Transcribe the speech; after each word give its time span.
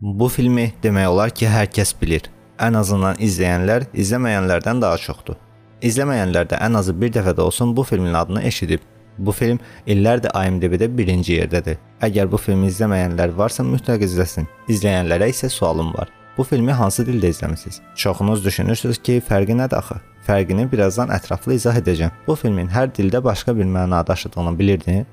Bu 0.00 0.28
filmi 0.28 0.74
demək 0.82 1.06
olar 1.08 1.30
ki, 1.32 1.46
hər 1.48 1.70
kəs 1.72 1.94
bilir. 1.96 2.26
Ən 2.60 2.76
azından 2.76 3.16
izləyənlər 3.16 3.86
izləməyənlərdən 3.96 4.82
daha 4.82 4.98
çoxdur. 5.00 5.38
İzləməyənlər 5.88 6.50
də 6.50 6.58
ən 6.66 6.76
azı 6.76 6.92
bir 7.00 7.14
dəfə 7.14 7.32
də 7.38 7.40
olsun 7.40 7.72
bu 7.76 7.82
filmin 7.82 8.12
adını 8.12 8.42
eşidib. 8.44 8.84
Bu 9.18 9.32
film 9.32 9.58
illərdir 9.86 10.36
IMDb-də 10.36 10.90
birinci 10.98 11.38
yerdədir. 11.38 11.78
Əgər 12.04 12.28
bu 12.28 12.36
filmi 12.36 12.68
izləməyənlər 12.68 13.32
varsa 13.38 13.64
mütləq 13.64 14.04
izləsin. 14.04 14.44
İzləyənlərə 14.68 15.30
isə 15.32 15.48
sualım 15.48 15.94
var. 15.94 16.12
Bu 16.36 16.44
filmi 16.44 16.76
hansı 16.76 17.06
dildə 17.08 17.32
izləmisiniz? 17.32 17.80
Çoxunuz 17.96 18.44
düşünürsüz 18.44 19.00
ki, 19.00 19.22
fərqi 19.24 19.56
nədir 19.56 19.80
axı? 19.80 19.96
Fərqini 20.28 20.68
birazdan 20.68 21.08
ətraflı 21.08 21.56
izah 21.56 21.80
edəcəm. 21.80 22.12
Bu 22.26 22.36
filmin 22.36 22.68
hər 22.68 22.92
dildə 22.92 23.24
başqa 23.24 23.56
bir 23.56 23.64
məna 23.64 24.04
daşıdığını 24.06 24.58
bilirdin? 24.58 25.06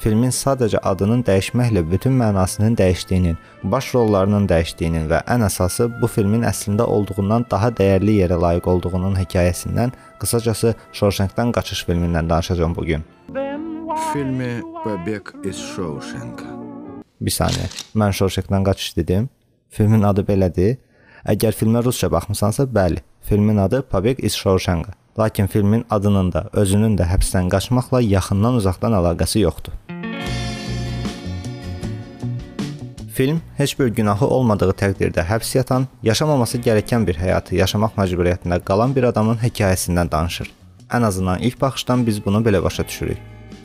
Filmin 0.00 0.30
sadəcə 0.32 0.80
adının 0.88 1.20
dəyişməklə 1.28 1.82
bütün 1.90 2.14
mənasının 2.16 2.76
dəyişdiyinin, 2.78 3.36
baş 3.64 3.90
rollarının 3.94 4.46
dəyişdiyinin 4.48 5.10
və 5.10 5.18
ən 5.28 5.44
əsası 5.44 5.90
bu 6.00 6.08
filmin 6.08 6.46
əslində 6.48 6.86
olduğundan 6.88 7.44
daha 7.50 7.68
dəyərli 7.68 8.14
yerə 8.22 8.38
layiq 8.40 8.68
olduğunun 8.72 9.18
hekayəsindən, 9.20 9.92
qısacası 10.22 10.72
Shawshank-dan 10.92 11.52
qaçış 11.52 11.84
filmindən 11.84 12.30
danışacağam 12.30 12.76
bu 12.76 12.84
gün. 12.84 13.04
В 13.28 14.12
фильме 14.12 14.62
«Побег 14.84 15.34
из 15.44 15.58
Шоушенка». 15.58 16.48
Bir 17.20 17.30
saniyə. 17.30 17.68
Mən 17.94 18.12
Shawshank-dan 18.16 18.64
qaçış 18.64 18.96
dedim. 18.96 19.28
Filmin 19.68 20.02
adı 20.02 20.24
belədir. 20.24 20.78
Əgər 21.28 21.52
filmə 21.52 21.84
rusca 21.84 22.08
baxmısansa, 22.08 22.64
bəli. 22.64 23.04
Filmin 23.20 23.56
adı 23.56 23.82
Побег 23.82 24.24
из 24.24 24.32
Shawshank. 24.32 24.86
Lakin 25.18 25.46
filmin 25.46 25.84
adının 25.90 26.32
da, 26.32 26.46
özünün 26.52 26.96
də 26.96 27.04
həbsdən 27.10 27.50
qaçmaqla 27.52 28.00
yaxından 28.00 28.54
uzaqdan 28.62 28.94
əlaqəsi 29.02 29.42
yoxdur. 29.42 29.74
Film 33.15 33.41
heç 33.57 33.79
bir 33.79 33.87
günahı 33.87 34.27
olmadığı 34.27 34.73
təqdirdə 34.75 35.23
həbs 35.23 35.53
yatan, 35.55 35.85
yaşamaması 36.03 36.59
gərəkən 36.65 37.05
bir 37.07 37.15
həyatı 37.15 37.55
yaşamaq 37.55 37.93
məcburiyyətində 37.95 38.57
qalan 38.67 38.91
bir 38.95 39.07
adamın 39.07 39.39
hekayəsindən 39.39 40.11
danışır. 40.11 40.49
Ən 40.91 41.05
azından 41.07 41.39
ilk 41.39 41.61
baxışdan 41.61 42.03
biz 42.07 42.19
bunu 42.25 42.43
belə 42.43 42.63
başa 42.63 42.83
düşürük. 42.83 43.17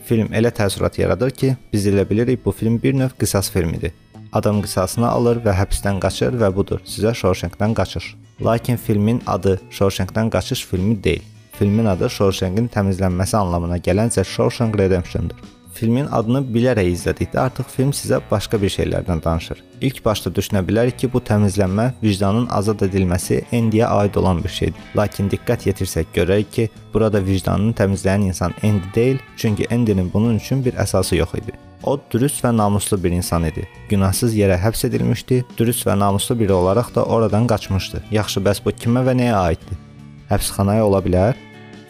Film 0.07 0.31
elə 0.31 0.55
təəssürat 0.55 1.01
yaradır 1.03 1.35
ki, 1.35 1.57
biz 1.73 1.87
elə 1.91 2.07
bilirik 2.11 2.47
bu 2.47 2.53
film 2.53 2.79
bir 2.83 2.95
növ 2.95 3.19
qisas 3.19 3.51
filmidir. 3.51 3.93
Adam 4.33 4.63
qisasını 4.63 5.11
alır 5.11 5.43
və 5.43 5.59
həbsdən 5.65 5.99
qaçır 5.99 6.39
və 6.39 6.55
budur, 6.55 6.87
sizə 6.87 7.15
Shawshank-dan 7.15 7.75
qaçış. 7.75 8.15
Lakin 8.45 8.77
filmin 8.77 9.23
adı 9.27 9.61
Shawshank-dan 9.71 10.31
qaçış 10.31 10.67
filmi 10.67 11.05
deyil. 11.05 11.23
Filmin 11.59 11.91
adı 11.91 12.11
Shawshank-in 12.11 12.71
təmizlənməsi 12.71 13.37
anlamına 13.37 13.79
gələn 13.79 14.15
The 14.15 14.25
Shawshank 14.25 14.79
Redemption-dur. 14.79 15.60
Filmin 15.81 16.11
adını 16.13 16.43
bilərək 16.45 16.91
izlədikdə 16.93 17.39
artıq 17.41 17.71
film 17.73 17.95
sizə 17.97 18.19
başqa 18.31 18.59
bir 18.61 18.69
şeylərdən 18.75 19.23
danışır. 19.25 19.63
İlk 19.81 20.03
başda 20.05 20.29
düşünə 20.37 20.61
bilərik 20.67 20.99
ki, 21.01 21.09
bu 21.13 21.23
təmizlənmə 21.25 21.87
vicdanın 22.03 22.51
azad 22.53 22.85
edilməsi 22.85 23.39
Endiyə 23.57 23.89
aid 23.89 24.19
olan 24.21 24.43
bir 24.45 24.53
şeydir. 24.53 24.77
Lakin 24.97 25.33
diqqət 25.33 25.65
yetirsək 25.71 26.13
görərik 26.19 26.53
ki, 26.53 26.69
burada 26.93 27.25
vicdanını 27.25 27.73
təmizləyən 27.81 28.29
insan 28.29 28.53
Endi 28.63 28.93
deyil, 28.95 29.25
çünki 29.37 29.71
Endinin 29.71 30.13
bunun 30.13 30.37
üçün 30.37 30.61
bir 30.65 30.77
əsası 30.85 31.17
yox 31.17 31.33
idi. 31.41 31.57
O 31.89 31.97
dürüst 32.13 32.45
və 32.45 32.53
namuslu 32.57 33.01
bir 33.03 33.17
insan 33.17 33.49
idi. 33.49 33.65
Günahsız 33.89 34.37
yerə 34.37 34.61
həbs 34.61 34.85
edilmişdi, 34.91 35.45
dürüst 35.57 35.89
və 35.89 35.97
namuslu 35.99 36.37
biri 36.39 36.53
olaraq 36.53 36.95
da 36.95 37.05
oradan 37.05 37.47
qaçmışdı. 37.49 38.05
Yaxşı, 38.13 38.45
bəs 38.45 38.61
bu 38.65 38.77
kimə 38.77 39.09
və 39.09 39.17
nəyə 39.17 39.39
aiddir? 39.47 39.81
Həbsxanaya 40.29 40.85
ola 40.85 41.01
bilər? 41.01 41.41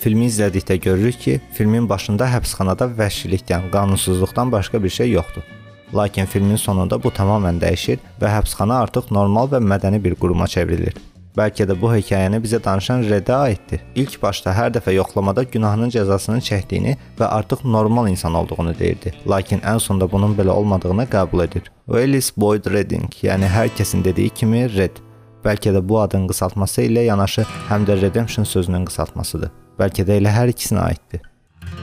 Filmi 0.00 0.30
izlədikdə 0.30 0.78
görürük 0.80 1.18
ki, 1.20 1.32
filmin 1.52 1.84
başında 1.88 2.24
həbsxanada 2.32 2.86
vəhşilikdən, 2.96 3.66
qanunsuzluqdan 3.72 4.52
başqa 4.52 4.82
bir 4.82 4.88
şey 4.88 5.10
yoxdur. 5.10 5.42
Lakin 5.94 6.24
filmin 6.24 6.56
sonunda 6.56 6.96
bu 7.02 7.12
tamamilə 7.12 7.60
dəyişir 7.60 8.00
və 8.22 8.30
həbsxana 8.32 8.78
artıq 8.86 9.10
normal 9.12 9.50
və 9.52 9.60
mədəni 9.60 10.00
bir 10.04 10.16
quruma 10.22 10.48
çevrilir. 10.48 10.96
Bəlkə 11.36 11.66
də 11.68 11.76
bu 11.82 11.92
hekayəni 11.92 12.40
bizə 12.40 12.62
danışan 12.64 13.04
Redə 13.10 13.36
aiddir. 13.36 13.84
İlk 13.94 14.16
başda 14.22 14.56
hər 14.56 14.72
dəfə 14.78 14.96
yoxlamada 14.96 15.44
günahının 15.44 15.92
cəzasını 15.92 16.40
çəkdiyini 16.48 16.96
və 17.20 17.28
artıq 17.28 17.68
normal 17.76 18.08
insan 18.08 18.34
olduğunu 18.34 18.72
deyirdi. 18.78 19.12
Lakin 19.28 19.60
ən 19.60 19.78
sonda 19.84 20.08
bunun 20.10 20.32
belə 20.38 20.56
olmadığını 20.56 21.10
qəbul 21.12 21.44
edir. 21.44 21.68
Willis 21.86 22.32
Boyd 22.36 22.72
Redding, 22.72 23.12
yəni 23.22 23.52
hər 23.52 23.68
kəsin 23.76 24.04
dediyi 24.04 24.32
kimi 24.32 24.64
Red. 24.76 25.04
Bəlkə 25.44 25.76
də 25.76 25.88
bu 25.88 26.00
adın 26.00 26.26
qısaltması 26.28 26.88
ilə 26.88 27.04
yanaşı 27.12 27.44
həm 27.68 27.84
də 27.84 28.00
redemption 28.00 28.44
sözünün 28.44 28.84
qısaltmasıdır. 28.88 29.50
Bəlkə 29.80 30.04
də 30.04 30.18
elə 30.20 30.32
hər 30.34 30.50
ikisinə 30.52 30.82
aiddir. 30.90 31.22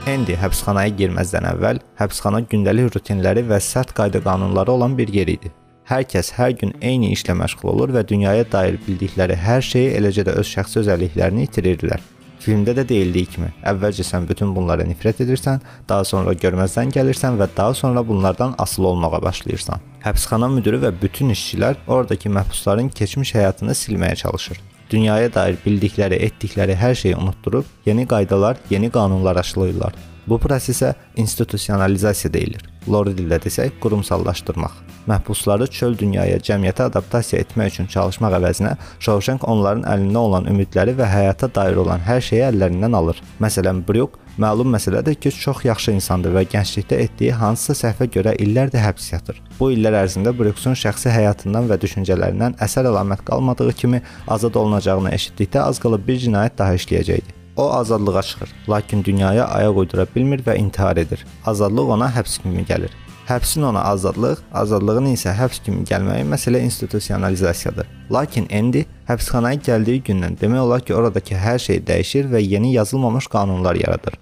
Andy 0.06 0.36
həbsxanaya 0.38 0.92
girməzdən 1.00 1.46
əvvəl 1.50 1.80
həbsxana 1.98 2.44
gündəlik 2.52 2.92
rutinləri 2.94 3.42
və 3.48 3.58
sərt 3.64 3.90
qayda-qanunları 3.98 4.70
olan 4.76 4.94
bir 4.98 5.10
yer 5.12 5.30
idi. 5.32 5.50
Hər 5.88 6.04
kəs 6.12 6.30
hər 6.36 6.52
gün 6.60 6.74
eyni 6.84 7.10
işlə 7.16 7.34
məşğul 7.40 7.72
olur 7.72 7.94
və 7.96 8.04
dünyaya 8.06 8.44
dair 8.52 8.78
bildikləri 8.86 9.34
hər 9.40 9.64
şeyi, 9.70 9.90
eləcə 9.98 10.26
də 10.28 10.36
öz 10.38 10.46
şəxsi 10.46 10.82
özəlliklərini 10.84 11.48
itirirdilər. 11.48 12.04
Filmdə 12.44 12.76
də 12.78 12.84
deyildiyi 12.86 13.32
kimi, 13.34 13.50
əvvəlcə 13.66 14.06
sən 14.06 14.28
bütün 14.28 14.54
bunlara 14.54 14.86
nifrət 14.86 15.24
edirsən, 15.24 15.64
daha 15.88 16.04
sonra 16.06 16.36
görməzdən 16.38 16.94
gəlirsən 16.94 17.40
və 17.40 17.50
daha 17.56 17.74
sonra 17.74 18.06
bunlardan 18.06 18.54
asılı 18.62 18.92
olmağa 18.94 19.22
başlayırsan. 19.26 19.82
Həbsxana 20.06 20.52
müdiri 20.54 20.84
və 20.86 20.94
bütün 21.02 21.34
işçilər 21.34 21.82
oradakı 21.88 22.30
məhbusların 22.30 22.94
keçmiş 22.94 23.34
həyatını 23.34 23.74
silməyə 23.74 24.22
çalışır 24.22 24.67
dünyaya 24.90 25.32
dair 25.34 25.56
bildikləri, 25.64 26.20
etdikləri 26.28 26.76
hər 26.78 26.94
şeyi 26.94 27.16
unutdurub 27.16 27.64
yeni 27.86 28.06
qaydalar, 28.08 28.56
yeni 28.70 28.90
qanunlar 28.90 29.36
aşılayırlar. 29.36 29.94
Bu 30.28 30.36
prosesə 30.36 30.94
institusionalizasiya 31.16 32.32
deyilir. 32.32 32.67
Lori 32.88 33.14
dildə 33.16 33.40
desək, 33.44 33.74
qurumsallaşdırmaq. 33.82 34.76
Məhbusları 35.08 35.66
çöl 35.72 35.96
dünyaya, 35.98 36.38
cəmiyyətə 36.44 36.88
adaptasiya 36.90 37.42
etmək 37.44 37.74
üçün 37.74 37.90
çalışmaq 37.92 38.38
əvəzinə 38.38 38.74
Shawshank 39.00 39.46
onların 39.48 39.86
əlində 39.88 40.24
olan 40.24 40.48
ümidləri 40.52 40.96
və 40.98 41.08
həyata 41.08 41.48
dair 41.54 41.80
olan 41.80 42.04
hər 42.04 42.20
şeyi 42.24 42.48
əllərindən 42.50 42.96
alır. 42.96 43.22
Məsələn, 43.40 43.84
Brooke 43.88 44.20
Məlum 44.38 44.68
məsələdir 44.70 45.16
ki, 45.18 45.32
çox 45.34 45.64
yaxşı 45.66 45.96
insandır 45.96 46.36
və 46.36 46.44
gənclikdə 46.52 47.00
etdiyi 47.02 47.32
hansısa 47.34 47.74
səhvə 47.80 48.06
görə 48.14 48.36
illərdir 48.38 48.84
həbs 48.84 49.08
yatır. 49.10 49.40
Bu 49.58 49.72
illər 49.74 49.96
ərzində 50.04 50.30
Brooks-un 50.38 50.78
şəxsi 50.78 51.10
həyatından 51.10 51.66
və 51.72 51.80
düşüncələrindən 51.82 52.54
əsər 52.62 52.86
əlamət 52.92 53.24
qalmadığı 53.26 53.72
kimi 53.80 54.02
azad 54.36 54.60
olunacağını 54.62 55.10
eşitdikdə 55.18 55.64
az 55.64 55.82
qala 55.82 55.98
bir 55.98 56.22
cinayət 56.22 56.54
daha 56.62 56.78
işləyəcəkdi. 56.78 57.37
O 57.58 57.72
azadlığa 57.72 58.22
çıxır, 58.22 58.50
lakin 58.68 59.04
dünyaya 59.04 59.46
ayaq 59.46 59.78
uydura 59.78 60.06
bilmir 60.16 60.44
və 60.46 60.54
intihar 60.56 60.96
edir. 60.96 61.24
Azadlıq 61.46 61.90
ona 61.94 62.06
həbs 62.14 62.36
kimi 62.42 62.62
gəlir. 62.68 62.92
Həbsin 63.26 63.66
ona 63.66 63.82
azadlıq, 63.90 64.44
azadlığın 64.54 65.10
isə 65.10 65.34
həbs 65.34 65.58
kimi 65.64 65.82
gəlməyi 65.90 66.28
məsələ 66.30 66.62
institusionalizasiyadır. 66.68 67.90
Lakin 68.14 68.46
Andy 68.60 68.84
həbsxanaya 69.10 69.58
gəldiyi 69.70 70.04
gündən 70.06 70.38
demək 70.40 70.64
olar 70.68 70.86
ki, 70.86 70.94
oradakı 70.94 71.34
hər 71.34 71.58
şey 71.66 71.82
dəyişir 71.90 72.30
və 72.30 72.46
yeni 72.46 72.72
yazılmamış 72.78 73.26
qanunlar 73.26 73.74
yaradır. 73.74 74.14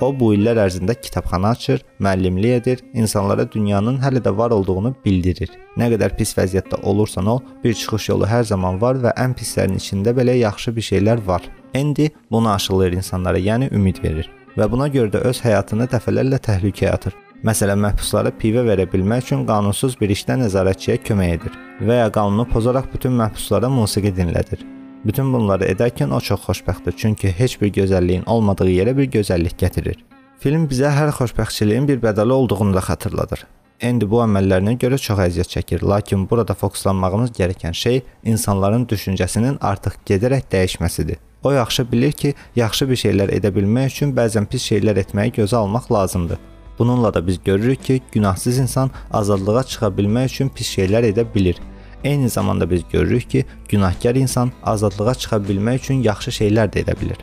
O 0.00 0.12
bu 0.14 0.28
illər 0.36 0.60
ərzində 0.62 0.94
kitabxana 0.94 1.50
açır, 1.56 1.82
müəllimlik 1.98 2.54
edir, 2.60 2.82
insanlara 2.94 3.48
dünyanın 3.50 3.98
hələ 3.98 4.22
də 4.22 4.30
var 4.36 4.54
olduğunu 4.54 4.94
bildirir. 5.04 5.50
Nə 5.76 5.90
qədər 5.94 6.14
pis 6.18 6.36
vəziyyətdə 6.38 6.78
olursan 6.86 7.26
ol, 7.26 7.42
bir 7.64 7.74
çıxış 7.74 8.08
yolu 8.12 8.28
hər 8.30 8.46
zaman 8.46 8.78
var 8.80 9.02
və 9.02 9.14
ən 9.18 9.34
pislərin 9.34 9.74
içində 9.80 10.14
belə 10.14 10.38
yaxşı 10.38 10.76
bir 10.76 10.86
şeylər 10.92 11.26
var. 11.26 11.50
Andy 11.74 12.10
bunu 12.30 12.52
aşılayır 12.54 13.00
insanlara, 13.00 13.38
yəni 13.38 13.72
ümid 13.74 14.02
verir 14.04 14.30
və 14.58 14.70
buna 14.70 14.88
görə 14.90 15.12
də 15.14 15.24
öz 15.30 15.42
həyatını 15.44 15.86
dəfələrlə 15.90 16.38
təhlükəyə 16.46 16.94
atır. 16.94 17.18
Məsələn, 17.46 17.78
məhbuslara 17.84 18.32
pivə 18.34 18.64
verə 18.66 18.88
bilmək 18.90 19.28
üçün 19.28 19.44
qanunsuz 19.46 19.94
bir 20.00 20.10
işdə 20.14 20.38
nəzarətçiyə 20.40 20.98
kömək 21.06 21.36
edir 21.36 21.60
və 21.86 22.00
ya 22.00 22.08
qanunu 22.14 22.48
pozaraq 22.50 22.90
bütün 22.94 23.14
məhbuslara 23.20 23.70
musiqi 23.70 24.14
dinlədir. 24.14 24.64
Bütün 25.08 25.30
bunları 25.32 25.64
edərkən 25.72 26.10
o 26.12 26.18
çox 26.20 26.42
xoşbəxtdir, 26.44 26.92
çünki 27.00 27.30
heç 27.32 27.54
bir 27.60 27.70
gözəlliyin 27.72 28.26
olmadığı 28.28 28.66
yerə 28.68 28.92
bir 28.96 29.06
gözəllik 29.08 29.54
gətirir. 29.62 30.02
Film 30.42 30.66
bizə 30.68 30.90
hər 30.92 31.14
xoşbəxtçiliyin 31.16 31.86
bir 31.88 32.02
bədəli 32.02 32.32
olduğunu 32.32 32.74
da 32.74 32.82
xatırladır. 32.84 33.46
Endi 33.80 34.04
bu 34.10 34.20
əməllərinə 34.20 34.74
görə 34.82 34.98
çox 35.00 35.22
əziyyət 35.24 35.54
çəkir, 35.54 35.86
lakin 35.92 36.26
burada 36.28 36.52
fokuslanmağımız 36.60 37.32
gərəkən 37.38 37.78
şey 37.84 38.02
insanların 38.24 38.84
düşüncəsinin 38.90 39.56
artıq 39.70 39.96
gedərək 40.10 40.44
dəyişməsidir. 40.52 41.16
O 41.42 41.52
yaxşı 41.56 41.86
bilir 41.92 42.12
ki, 42.12 42.34
yaxşı 42.56 42.90
bir 42.90 43.00
şeylər 43.04 43.32
edə 43.38 43.54
bilmək 43.54 43.94
üçün 43.94 44.12
bəzən 44.12 44.50
pis 44.50 44.68
şeylər 44.68 45.00
etməyi 45.06 45.32
gözə 45.40 45.56
almaq 45.56 45.88
lazımdır. 45.92 46.38
Bununla 46.78 47.14
da 47.14 47.26
biz 47.26 47.40
görürük 47.44 47.84
ki, 47.84 48.00
günahsız 48.12 48.58
insan 48.58 48.90
azadlığa 49.10 49.62
çıxa 49.62 49.88
bilmək 49.88 50.34
üçün 50.34 50.48
pis 50.52 50.76
şeylər 50.76 51.08
edə 51.14 51.24
bilir 51.34 51.56
Eyni 52.04 52.28
zamanda 52.28 52.70
biz 52.70 52.82
görürük 52.92 53.30
ki, 53.30 53.44
günahkar 53.68 54.14
insan 54.14 54.52
azadlığa 54.62 55.14
çıxa 55.14 55.36
bilmək 55.36 55.78
üçün 55.82 56.02
yaxşı 56.02 56.30
şeylər 56.30 56.70
də 56.72 56.84
edə 56.84 56.94
bilir. 57.00 57.18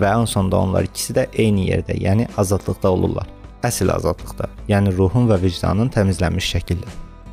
Və 0.00 0.10
ən 0.10 0.26
sonda 0.26 0.56
onlar 0.56 0.88
ikisi 0.88 1.14
də 1.14 1.26
eyni 1.32 1.68
yerdə, 1.70 1.94
yəni 2.00 2.26
azadlıqda 2.36 2.90
olurlar. 2.90 3.28
Əsl 3.62 3.92
azadlıqda, 3.92 4.48
yəni 4.68 4.96
ruhun 4.96 5.28
və 5.28 5.40
vicdanın 5.42 5.88
təmizlənmiş 5.88 6.50
şəkildə. 6.56 6.88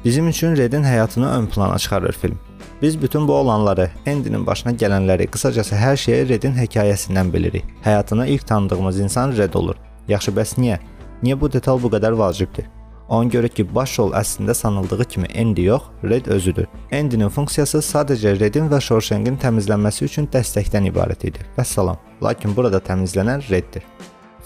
Bizim 0.06 0.28
üçün 0.28 0.58
Redin 0.58 0.84
həyatını 0.84 1.32
ön 1.38 1.48
plana 1.48 1.78
çıxarır 1.78 2.12
film. 2.12 2.40
Biz 2.82 3.02
bütün 3.02 3.28
bu 3.28 3.34
olanları, 3.34 3.90
Endinin 4.06 4.48
başına 4.48 4.72
gələnləri, 4.72 5.28
qısacası 5.28 5.76
hər 5.76 5.98
şeyi 5.98 6.30
Redin 6.30 6.56
hekayəsindən 6.58 7.34
bilirik. 7.34 7.66
Həyatını 7.84 8.28
ilk 8.28 8.48
tanıdığımız 8.48 9.00
insan 9.00 9.38
Red 9.38 9.54
olur. 9.54 9.76
Yaxşı, 10.08 10.32
bəs 10.32 10.58
niyə? 10.58 10.80
Niyə 11.24 11.40
bu 11.42 11.52
detal 11.54 11.82
bu 11.84 11.88
qədər 11.94 12.18
vacibdir? 12.18 12.66
Ona 13.12 13.28
görə 13.28 13.50
ki, 13.52 13.66
baş 13.76 13.98
rol 14.00 14.14
əslində 14.16 14.54
sanıldığı 14.56 15.06
kimi 15.12 15.28
Andy 15.36 15.66
yox, 15.66 15.90
Red 16.04 16.30
özüdür. 16.32 16.68
Andy'nin 16.96 17.28
funksiyası 17.28 17.82
sadəcə 17.84 18.38
Redin 18.40 18.70
və 18.72 18.80
Shawshank'in 18.86 19.36
təmizlənməsi 19.42 20.06
üçün 20.08 20.30
dəstəkdən 20.32 20.88
ibarət 20.88 21.26
idi. 21.28 21.44
Vəssalam. 21.58 22.00
Lakin 22.24 22.56
burada 22.56 22.80
təmizlənən 22.80 23.44
Reddir. 23.50 23.84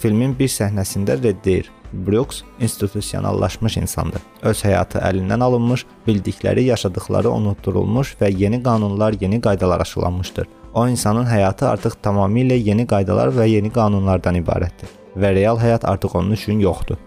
Filmin 0.02 0.34
bir 0.38 0.50
səhnəsində 0.50 1.14
Red 1.22 1.44
deyir: 1.44 1.70
Brooks 1.92 2.42
institusionallaşmış 2.58 3.76
insandır. 3.84 4.26
Öz 4.42 4.64
həyatı 4.66 4.98
əlindən 4.98 5.46
alınmış, 5.46 5.86
bildikləri, 6.08 6.66
yaşadıkları 6.72 7.30
unutdurulmuş 7.30 8.16
və 8.20 8.34
yeni 8.34 8.62
qanunlar, 8.66 9.14
yeni 9.20 9.40
qaydalar 9.40 9.86
aşılanmışdır. 9.86 10.50
O 10.74 10.88
insanın 10.88 11.30
həyatı 11.30 11.70
artıq 11.70 12.00
tamamilə 12.02 12.58
yeni 12.58 12.86
qaydalar 12.86 13.30
və 13.30 13.46
yeni 13.48 13.70
qanunlardan 13.70 14.42
ibarətdir 14.42 14.90
və 15.16 15.32
real 15.34 15.58
həyat 15.60 15.84
artıq 15.88 16.18
onun 16.18 16.30
üçün 16.36 16.60
yoxdur. 16.60 16.98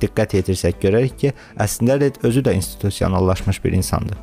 Diqqət 0.00 0.34
yetirsək 0.38 0.80
görərik 0.82 1.18
ki, 1.20 1.32
əslində 1.60 1.98
Red 2.00 2.22
özü 2.24 2.42
də 2.46 2.54
institusionallaşmış 2.56 3.64
bir 3.64 3.72
insandır. 3.72 4.16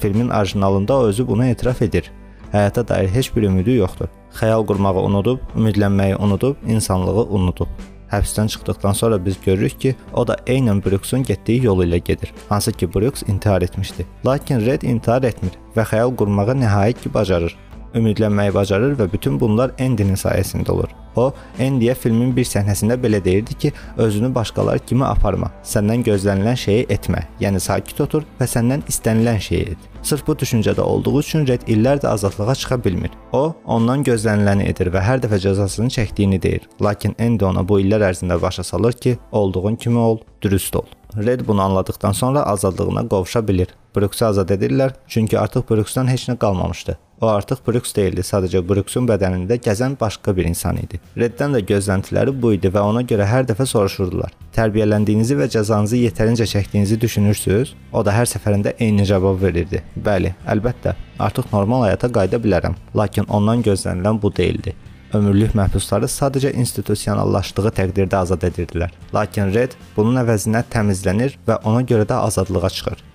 Filmin 0.00 0.28
orijinalında 0.28 0.96
o 0.96 1.06
özü 1.06 1.28
bunu 1.28 1.46
etiraf 1.46 1.82
edir. 1.82 2.10
Həyata 2.52 2.88
dair 2.88 3.08
heç 3.08 3.36
bir 3.36 3.42
ümidi 3.42 3.78
yoxdur. 3.78 4.10
Xəyal 4.34 4.66
qurmağı 4.66 5.04
unudub, 5.06 5.40
ümidlənməyi 5.56 6.16
unudub, 6.16 6.56
insanlığı 6.66 7.24
unudub. 7.24 7.68
Həbsdən 8.12 8.48
çıxdıqdan 8.52 8.92
sonra 8.92 9.24
biz 9.24 9.36
görürük 9.44 9.80
ki, 9.80 9.94
o 10.12 10.26
da 10.28 10.36
eynən 10.46 10.84
Brooksun 10.84 11.22
getdiyi 11.22 11.64
yol 11.64 11.84
ilə 11.84 11.96
gedir. 12.04 12.32
Hansı 12.48 12.72
ki 12.72 12.94
Brooks 12.94 13.22
intihar 13.22 13.62
etmişdi. 13.62 14.06
Lakin 14.26 14.66
Red 14.66 14.82
intihar 14.82 15.22
etmir 15.22 15.56
və 15.76 15.86
xəyal 15.88 16.16
qurmağı 16.16 16.58
nəhayət 16.60 17.00
ki 17.02 17.14
bacarır 17.14 17.56
ümidlənməyi 17.94 18.54
bacarır 18.54 18.96
və 18.98 19.08
bütün 19.12 19.38
bunlar 19.40 19.72
Andy-nin 19.80 20.18
sayəsində 20.18 20.70
olur. 20.72 20.90
O, 21.16 21.28
Andy-yə 21.60 21.94
filmin 21.98 22.32
bir 22.36 22.46
səhnəsində 22.48 22.96
belə 23.00 23.20
deyirdi 23.24 23.54
ki, 23.54 23.72
özünü 24.00 24.32
başqaları 24.34 24.80
kimi 24.88 25.04
aparma. 25.04 25.50
Səndən 25.64 26.04
gözlənilən 26.06 26.56
şeyi 26.56 26.86
etmə. 26.92 27.26
Yəni 27.40 27.60
sakit 27.60 28.00
otur 28.00 28.24
və 28.40 28.48
səndən 28.48 28.86
istənilən 28.88 29.40
şeyi 29.40 29.74
et. 29.74 29.90
Sırf 30.02 30.26
bu 30.26 30.34
düşüncədə 30.34 30.80
olduğu 30.80 31.20
üçün 31.20 31.46
Red 31.46 31.68
illərdir 31.68 32.08
azadlığa 32.08 32.54
çıxa 32.54 32.84
bilmir. 32.84 33.12
O, 33.32 33.52
ondan 33.64 34.02
gözləniləni 34.04 34.66
edir 34.72 34.90
və 34.94 35.04
hər 35.04 35.22
dəfə 35.22 35.38
cəzasını 35.44 35.92
çəkdiyini 35.94 36.40
deyir. 36.42 36.66
Lakin 36.82 37.14
Andy 37.20 37.44
ona 37.44 37.62
bu 37.68 37.78
illər 37.84 38.08
ərzində 38.08 38.40
başa 38.42 38.64
salır 38.64 38.92
ki, 38.92 39.18
olduğun 39.32 39.76
kimi 39.76 39.98
ol, 39.98 40.18
dürüst 40.42 40.76
ol. 40.76 40.88
Red 41.16 41.46
bunu 41.46 41.62
anladıqdan 41.62 42.12
sonra 42.12 42.42
azadlığına 42.42 43.08
qovuşa 43.08 43.48
bilir. 43.48 43.68
Brooksu 43.96 44.26
azad 44.26 44.48
edirlər, 44.48 44.94
çünki 45.06 45.38
artıq 45.38 45.68
Brooksdan 45.70 46.08
heç 46.08 46.28
nə 46.28 46.38
qalmamışdı. 46.38 46.96
O 47.22 47.26
artıq 47.30 47.60
Brooks 47.66 47.92
deyildi, 47.94 48.24
sadəcə 48.26 48.60
Brooksun 48.66 49.06
bədənində 49.06 49.54
gəzən 49.62 49.92
başqa 50.00 50.32
bir 50.34 50.48
insan 50.48 50.80
idi. 50.80 50.98
Reddən 51.14 51.52
də 51.54 51.60
gözləntiləri 51.68 52.32
bu 52.42 52.50
idi 52.56 52.70
və 52.74 52.82
ona 52.82 53.04
görə 53.06 53.28
hər 53.30 53.46
dəfə 53.46 53.62
soruşurdular. 53.70 54.32
Tərbiyələndiyinizi 54.56 55.36
və 55.38 55.46
cəzanızı 55.54 56.00
yetərincə 56.00 56.48
çəkdiyinizi 56.50 56.98
düşünürsüz? 57.04 57.76
O 57.92 58.02
da 58.02 58.16
hər 58.16 58.26
səfərində 58.26 58.72
eyni 58.82 59.06
cavab 59.06 59.38
verirdi. 59.44 59.84
Bəli, 60.08 60.34
əlbəttə, 60.56 60.96
artıq 61.28 61.52
normal 61.52 61.86
həyata 61.86 62.10
qayıda 62.10 62.42
bilərəm. 62.42 62.74
Lakin 62.98 63.30
ondan 63.30 63.62
gözlənilən 63.70 64.18
bu 64.22 64.34
deyildi. 64.40 64.74
Ömürlük 65.14 65.54
məhbusları 65.54 66.10
sadəcə 66.10 66.50
institusionallaşdığı 66.58 67.76
təqdirdə 67.78 68.18
azad 68.18 68.50
edirdilər. 68.50 68.90
Lakin 69.14 69.54
Red 69.54 69.78
bunun 69.94 70.24
əvəzinə 70.26 70.66
təmizlənir 70.74 71.38
və 71.46 71.62
ona 71.62 71.86
görə 71.86 72.08
də 72.08 72.18
azadlığa 72.26 72.74
çıxır 72.80 73.11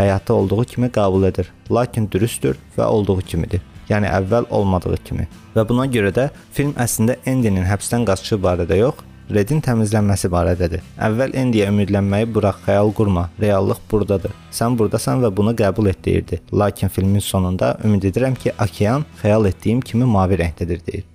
həyatı 0.00 0.34
olduğu 0.34 0.64
kimi 0.72 0.88
qəbul 0.96 1.28
edir, 1.28 1.52
lakin 1.70 2.08
dürüsttür 2.10 2.58
və 2.78 2.88
olduğu 2.88 3.20
kimidir. 3.20 3.62
Yəni 3.90 4.10
əvvəl 4.10 4.50
olmadığı 4.50 4.96
kimi. 5.04 5.28
Və 5.54 5.66
buna 5.68 5.86
görə 5.90 6.12
də 6.14 6.28
film 6.56 6.74
əslində 6.78 7.18
Andy-nin 7.26 7.66
həbsdən 7.66 8.06
qaçışı 8.08 8.38
barədə 8.42 8.78
yox, 8.78 9.06
Redin 9.30 9.60
təmizlənməsi 9.62 10.26
barədədir. 10.32 10.80
Əvvəl 11.06 11.36
Andy-yə 11.38 11.68
ümidlənməyi 11.70 12.26
burax, 12.34 12.64
xəyal 12.64 12.90
qurma. 12.98 13.28
Reallıq 13.38 13.78
burdadır. 13.92 14.34
Sən 14.50 14.78
burdasan 14.78 15.22
və 15.22 15.30
bunu 15.36 15.54
qəbul 15.60 15.92
et 15.92 16.02
deyirdi. 16.04 16.40
Lakin 16.50 16.90
filmin 16.90 17.22
sonunda 17.22 17.76
ümid 17.84 18.08
edirəm 18.10 18.34
ki, 18.34 18.56
okean 18.58 19.06
xəyal 19.22 19.46
etdiyim 19.52 19.86
kimi 19.86 20.10
mavi 20.16 20.42
rəngdədir 20.42 20.82
deyir. 20.86 21.09